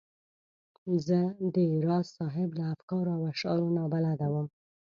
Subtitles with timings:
[1.07, 1.19] زه
[1.53, 1.55] د
[1.85, 4.47] راز صاحب له افکارو او اشعارو نا بلده وم.